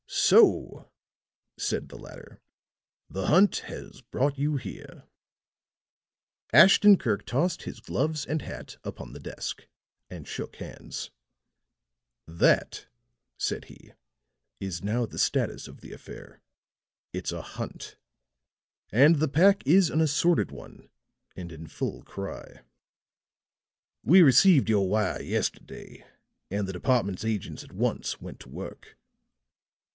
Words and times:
"So," 0.07 0.91
said 1.59 1.89
the 1.89 1.97
latter, 1.97 2.41
"the 3.07 3.27
hunt 3.27 3.57
has 3.67 4.01
brought 4.01 4.37
you 4.37 4.55
here." 4.57 5.03
Ashton 6.51 6.97
Kirk 6.97 7.23
tossed 7.25 7.63
his 7.63 7.79
gloves 7.79 8.25
and 8.25 8.41
hat 8.41 8.77
upon 8.83 9.13
the 9.13 9.19
desk 9.19 9.67
and 10.09 10.27
shook 10.27 10.55
hands. 10.55 11.11
"That," 12.27 12.87
said 13.37 13.65
he, 13.65 13.93
"is 14.59 14.83
now 14.83 15.05
the 15.05 15.19
status 15.19 15.67
of 15.67 15.81
the 15.81 15.93
affair 15.93 16.41
it's 17.13 17.31
a 17.31 17.43
hunt; 17.43 17.95
and 18.91 19.17
the 19.17 19.27
pack 19.29 19.65
is 19.67 19.89
an 19.91 20.01
assorted 20.01 20.49
one 20.51 20.89
and 21.35 21.51
in 21.51 21.67
full 21.67 22.01
cry." 22.03 22.61
"We 24.03 24.23
received 24.23 24.67
your 24.67 24.89
wire 24.89 25.21
yesterday, 25.21 26.05
and 26.49 26.67
the 26.67 26.73
department's 26.73 27.23
agents 27.23 27.63
at 27.63 27.71
once 27.73 28.19
went 28.19 28.39
to 28.41 28.49
work." 28.49 28.97